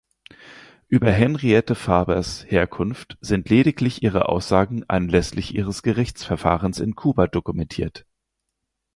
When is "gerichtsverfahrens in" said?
5.83-6.95